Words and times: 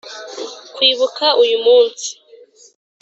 kwibuka 0.75 1.25
uyu 1.43 1.57
munsi. 1.65 2.09